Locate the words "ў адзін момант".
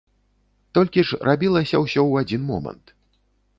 2.09-2.85